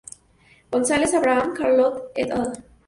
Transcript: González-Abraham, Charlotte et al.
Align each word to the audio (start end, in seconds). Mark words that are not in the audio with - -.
González-Abraham, 0.71 1.55
Charlotte 1.55 2.03
et 2.15 2.31
al. 2.31 2.53